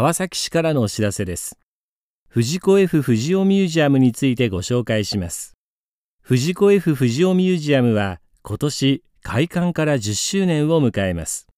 [0.00, 1.58] 川崎市からのお知らせです。
[2.26, 5.58] 藤子 F 不二雄ミュージアムについてご紹介します。
[6.22, 11.48] 藤子 F 不二雄ミュージアムは今年開館から10周年を迎えます。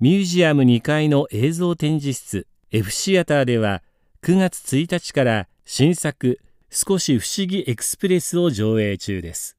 [0.00, 3.82] ミュージアム2階の映像展示室 F シアターでは
[4.22, 6.40] 9月1日から新作
[6.70, 9.58] 少し不思議エクスプレスを上映中です。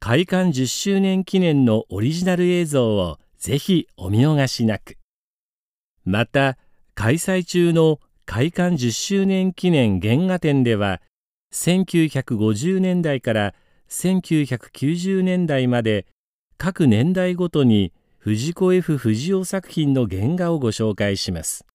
[0.00, 4.96] 開館10周年記念のオリジナル映像をぜひお見逃しなく。
[6.06, 6.56] また、
[6.98, 11.02] 開催中の開館10周年記念原画展では
[11.52, 13.54] 1950年代から
[13.90, 16.06] 1990年代まで
[16.56, 21.66] 各年代ごとに藤子 F 不二雄作品の原画をご紹介します。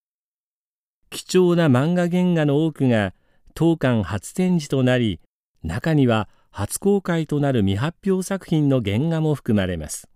[1.11, 3.13] 貴重な漫画原画の多くが
[3.53, 5.19] 当館初展示となり
[5.61, 10.09] 中には初公開となる未発表作品の原画も含まれます。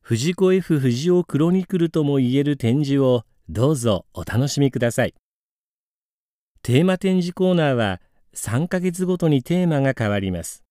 [0.00, 5.14] 藤子 F 不二雄クロニクルともいえる展示をどうぞお楽しみください。
[6.62, 8.00] テーマ展示コーナーは
[8.34, 10.62] 3ヶ月ごとにテーマが変わります。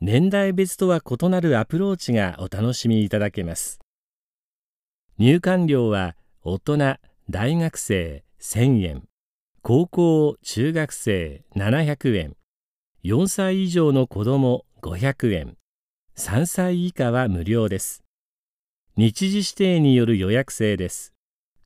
[0.00, 3.80] 年代別とは異なるアプローチがお楽しみいただけます。
[5.18, 6.96] 入館料は大人、
[7.30, 9.08] 大学生1000円、
[9.62, 12.36] 高校、中学生700円、
[13.04, 15.56] 4歳以上の子ども500円、
[16.16, 18.04] 3歳以下は無料です。
[18.96, 21.12] 日時指定による予約制です。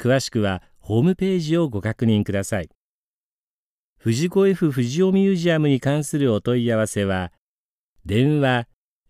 [0.01, 2.69] 詳しくはホームページをご確認ください。
[3.97, 7.33] 藤子 F 不二雄ミュージアムに関するお問い合わせは、
[8.05, 8.67] 電話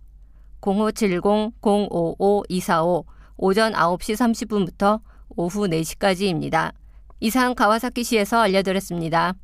[0.61, 3.05] 0570-055-245,
[3.37, 5.01] 오전 9시 30분부터
[5.34, 6.74] 오후 4시까지입니다.
[7.20, 9.36] 이상 가와사키시에서 알려드렸습니다.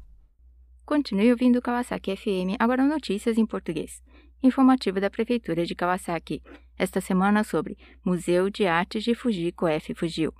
[0.87, 4.01] Continue ouvindo Kawasaki FM, agora notícias em português.
[4.43, 6.41] Informativo da Prefeitura de Kawasaki,
[6.77, 7.75] esta semana sobre
[8.05, 9.95] Museu de Artes de Fujiko F.
[9.95, 10.31] Fujio.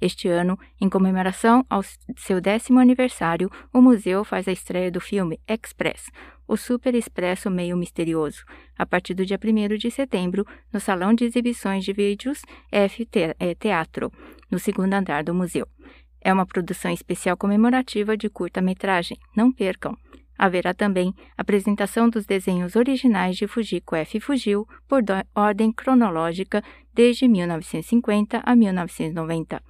[0.00, 1.82] Este ano, em comemoração ao
[2.16, 6.10] seu décimo aniversário, o museu faz a estreia do filme Express,
[6.49, 8.43] o Super Expresso Meio Misterioso,
[8.75, 10.43] a partir do dia 1 de setembro,
[10.73, 13.07] no Salão de Exibições de Vídeos F
[13.39, 14.11] é, Teatro,
[14.49, 15.67] no segundo andar do museu.
[16.19, 19.15] É uma produção especial comemorativa de curta-metragem.
[19.37, 19.95] Não percam!
[20.35, 24.19] Haverá também apresentação dos desenhos originais de Fujiko F.
[24.19, 25.03] Fujio por
[25.35, 29.61] ordem cronológica desde 1950 a 1990.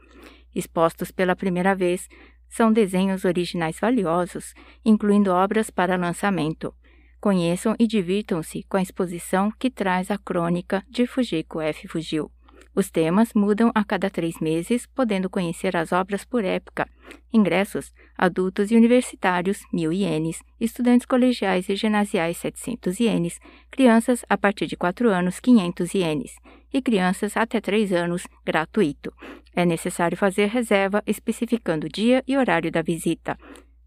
[0.56, 2.08] Expostos pela primeira vez,
[2.50, 6.74] são desenhos originais valiosos, incluindo obras para lançamento.
[7.22, 11.88] Conheçam e divirtam-se com a exposição que traz a crônica de Fujiko F.
[11.88, 12.32] Fujio.
[12.76, 16.88] Os temas mudam a cada três meses, podendo conhecer as obras por época.
[17.34, 23.40] Ingressos: adultos e universitários, 1.000 ienes, estudantes colegiais e ginasiais, 700 ienes,
[23.72, 26.36] crianças a partir de 4 anos, 500 ienes,
[26.72, 29.12] e crianças até 3 anos, gratuito.
[29.56, 33.38] É necessário fazer reserva especificando o dia e horário da visita.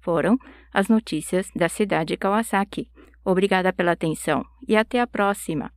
[0.00, 0.38] Foram
[0.72, 2.88] as notícias da cidade de Kawasaki.
[3.24, 5.70] Obrigada pela atenção e até a próxima!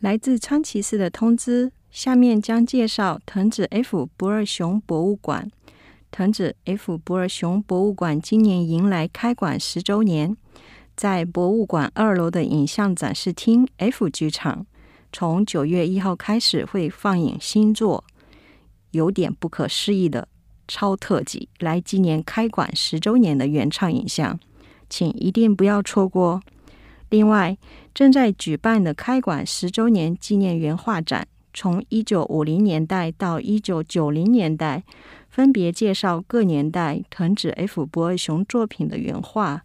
[0.00, 5.50] 来自川崎市的通知，下面将介绍藤子 F 不二雄博物馆。
[6.10, 10.36] 藤子 F 不二雄博物馆今年迎来开馆十周年，
[10.96, 14.66] 在博物馆二楼的影像展示厅 F 剧场，
[15.13, 18.03] 从九月一号开始会放映新作，
[18.91, 20.27] 有点不可思议的
[20.67, 24.37] 超特辑，来纪念开馆十周年的原创影像，
[24.89, 26.41] 请一定不要错过。
[27.09, 27.55] 另外，
[27.93, 34.83] 正在举办的开馆十周年纪念原画展，从一九五零年代到一九九零年代。
[35.29, 39.63] 分别介绍各年代藤子 F 不二雄作品的原画，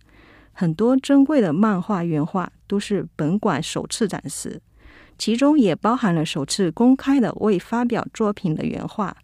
[0.52, 4.62] 很多珍贵的漫画原画都是本馆首次展示，
[5.18, 9.16] 其中也包含了首次公开的未发表作品的原画。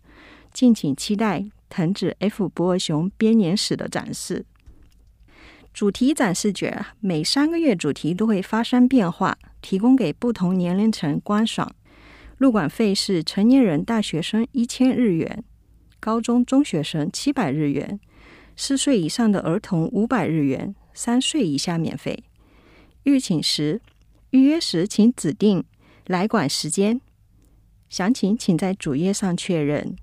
[0.53, 4.45] 敬请期待藤子 F 不二雄编年史的展示。
[5.73, 11.75] 主题展示卷每三个月主题都会发生变化，提供给不同年龄层观赏。
[12.39, 15.43] 入馆费是成年人、大学生一千日元。
[15.99, 17.99] 高中中学生七百日元，
[18.57, 22.23] 四岁以上的儿童五百日元，三岁以下免费。
[23.05, 23.81] 预请时、
[24.31, 25.65] 预约时，请指定
[26.07, 27.01] 来馆时间。
[27.89, 29.97] 详情请在主页上确认。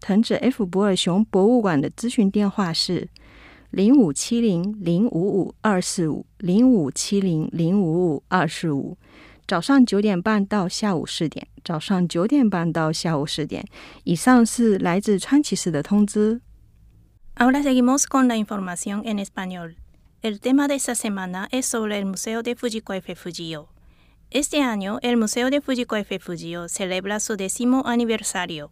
[0.00, 3.08] 藤子 F 不二雄博物馆的咨询电话是
[3.70, 8.96] 零五七零零五五二四五零五七零零五五二四五。
[9.46, 13.64] 早上九点半到下午四点，早上九点半到下午四点。
[14.04, 16.40] 以上是来自川崎市的通知。
[17.34, 19.76] Ahora seguimos con la información en español.
[20.22, 23.14] El tema de esta semana es sobre el Museo de Fujiko F.
[23.14, 23.66] Fujio.
[24.30, 26.18] Este año, el Museo de Fujiko F.
[26.18, 28.70] Fujio celebra su décimo aniversario.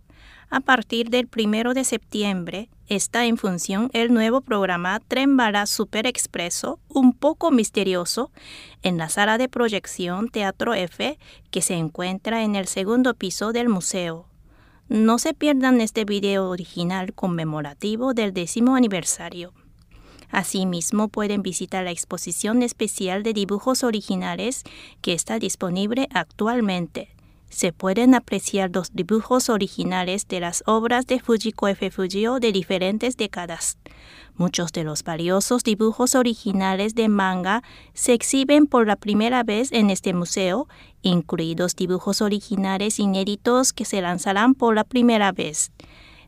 [0.51, 6.07] A partir del primero de septiembre está en función el nuevo programa Tren Bala Super
[6.07, 8.31] Expreso, un poco misterioso,
[8.83, 11.19] en la sala de proyección Teatro F,
[11.51, 14.27] que se encuentra en el segundo piso del museo.
[14.91, 19.55] No se pierdan este video original conmemorativo del décimo aniversario.
[20.31, 24.65] Asimismo, pueden visitar la exposición especial de dibujos originales
[25.01, 27.17] que está disponible actualmente
[27.49, 31.91] se pueden apreciar los dibujos originales de las obras de Fujiko F.
[31.91, 33.79] Fujio de diferentes décadas.
[34.35, 37.63] Muchos de los valiosos dibujos originales de manga
[37.95, 40.69] se exhiben por la primera vez en este museo,
[41.03, 45.71] incluidos dibujos originales inéditos que se lanzarán por la primera vez.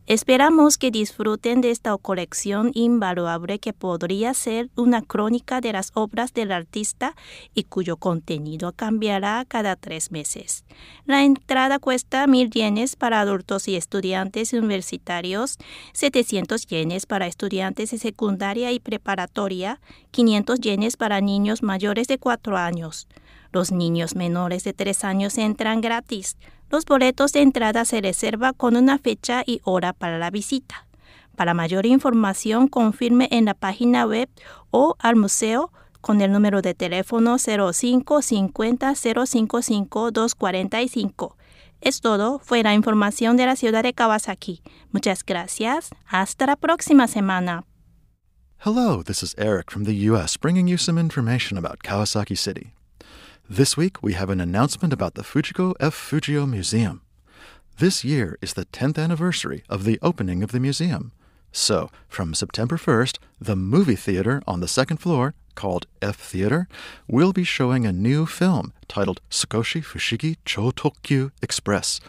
[0.09, 6.33] Esperamos que disfruten de esta colección invaluable que podría ser una crónica de las obras
[6.33, 7.15] del artista
[7.53, 10.65] y cuyo contenido cambiará cada tres meses.
[11.05, 15.59] La entrada cuesta mil yenes para adultos y estudiantes universitarios,
[15.93, 19.79] 700 yenes para estudiantes de secundaria y preparatoria,
[20.13, 23.09] 500 yenes para niños mayores de cuatro años.
[23.53, 26.39] Los niños menores de tres años entran gratis.
[26.71, 30.87] Los boletos de entrada se reserva con una fecha y hora para la visita.
[31.37, 34.29] Para mayor información, confirme en la página web
[34.71, 41.37] o al museo con el número de teléfono 05 50 055 245.
[41.81, 42.41] Es todo.
[42.41, 44.63] Fue la información de la ciudad de Kawasaki.
[44.91, 45.91] Muchas gracias.
[46.07, 47.65] Hasta la próxima semana.
[48.65, 50.37] Hello, this is Eric from the U.S.
[50.37, 52.73] bringing you some information about Kawasaki City.
[53.51, 55.95] This week, we have an announcement about the Fujiko F.
[55.95, 57.01] Fujio Museum.
[57.79, 61.13] This year is the 10th anniversary of the opening of the museum.
[61.51, 66.69] So, from September 1st, the movie theater on the second floor, called F Theater,
[67.07, 72.01] will be showing a new film titled Sukoshi Fushigi Chotokyu Express,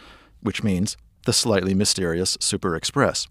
[0.42, 3.30] which means the slightly mysterious Super Express.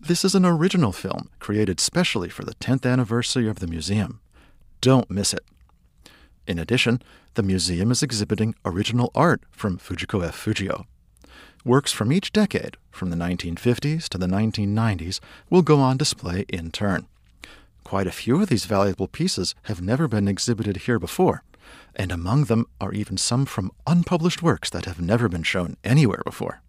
[0.00, 4.18] This is an original film created specially for the 10th anniversary of the museum.
[4.80, 5.44] Don't miss it.
[6.46, 7.00] In addition,
[7.34, 10.36] the museum is exhibiting original art from Fujiko F.
[10.44, 10.86] Fujio.
[11.64, 16.72] Works from each decade, from the 1950s to the 1990s, will go on display in
[16.72, 17.06] turn.
[17.84, 21.44] Quite a few of these valuable pieces have never been exhibited here before,
[21.94, 26.22] and among them are even some from unpublished works that have never been shown anywhere
[26.24, 26.60] before.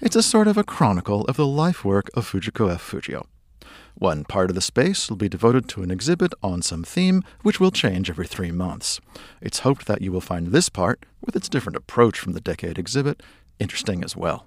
[0.00, 2.88] It's a sort of a chronicle of the life work of Fujiko F.
[2.88, 3.26] Fujio.
[3.94, 7.60] One part of the space will be devoted to an exhibit on some theme, which
[7.60, 9.00] will change every three months.
[9.40, 12.78] It's hoped that you will find this part, with its different approach from the decade
[12.78, 13.22] exhibit,
[13.58, 14.46] interesting as well.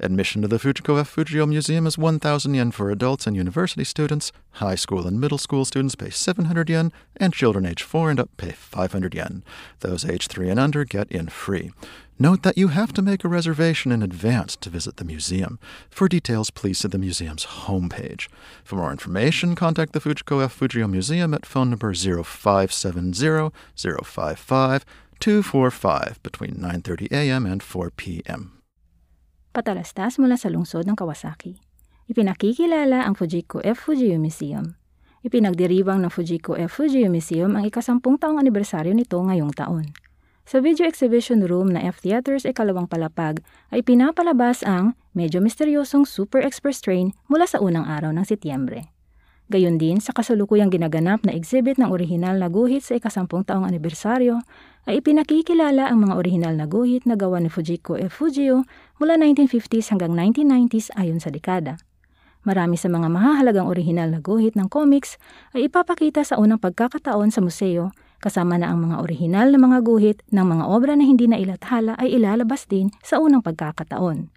[0.00, 1.14] Admission to the Fujiko F.
[1.14, 4.32] Fujio Museum is 1,000 yen for adults and university students.
[4.54, 8.30] High school and middle school students pay 700 yen, and children age 4 and up
[8.36, 9.44] pay 500 yen.
[9.80, 11.70] Those age 3 and under get in free.
[12.18, 15.58] Note that you have to make a reservation in advance to visit the museum.
[15.90, 18.28] For details, please see the museum's homepage.
[18.62, 20.54] For more information, contact the Fujiko F.
[20.54, 24.84] Fujio Museum at phone number 0570 055
[25.18, 27.46] 245 between 9:30 a.m.
[27.46, 28.62] and 4 p.m.
[29.50, 31.58] Patalastas mula sa lungsod ng Kawasaki.
[32.06, 33.90] Ipinakikilala ang Fujiko F.
[33.90, 34.78] Fujio Museum.
[35.26, 36.78] Ipinagdiriwang ng Fujiko F.
[36.78, 40.03] Fujio Museum ang ikasampung taong anibersaryo nito ngayong taon.
[40.44, 43.40] Sa video exhibition room na F Theaters ikalawang palapag
[43.72, 48.92] ay pinapalabas ang medyo misteryosong Super Express train mula sa unang araw ng Setyembre.
[49.48, 54.44] Gayon din sa kasalukuyang ginaganap na exhibit ng orihinal na guhit sa ikasampung taong anibersaryo
[54.84, 58.20] ay ipinakikilala ang mga orihinal na guhit na gawa ni Fujiko F.
[58.20, 58.68] Fujio
[59.00, 61.80] mula 1950s hanggang 1990s ayon sa dekada.
[62.44, 65.16] Marami sa mga mahahalagang orihinal na guhit ng comics
[65.56, 70.24] ay ipapakita sa unang pagkakataon sa museo kasama na ang mga orihinal na mga guhit
[70.32, 74.32] ng mga obra na hindi na ilathala ay ilalabas din sa unang pagkakataon.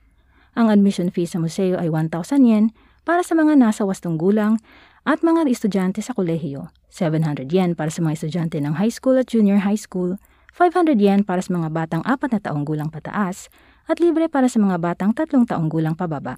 [0.59, 2.11] Ang admission fee sa museo ay 1,000
[2.43, 2.75] yen
[3.07, 4.59] para sa mga nasa wastong gulang
[5.07, 9.31] at mga estudyante sa kolehiyo, 700 yen para sa mga estudyante ng high school at
[9.31, 10.19] junior high school,
[10.51, 13.47] 500 yen para sa mga batang apat na taong gulang pataas,
[13.87, 16.35] at libre para sa mga batang tatlong taong gulang pababa.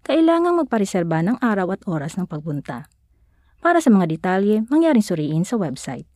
[0.00, 2.88] Kailangang magpareserba ng araw at oras ng pagpunta.
[3.60, 6.08] Para sa mga detalye, mangyaring suriin sa website.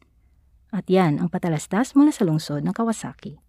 [0.71, 3.48] At yan ang patalastas mula sa lungsod ng Kawasaki.